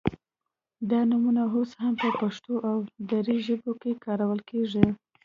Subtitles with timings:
[0.89, 2.77] دا نومونه اوس هم په پښتو او
[3.11, 4.85] دري ژبو کې کارول کیږي